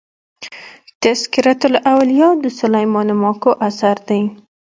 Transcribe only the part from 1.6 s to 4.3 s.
الاولياء د سلېمان ماکو اثر دئ.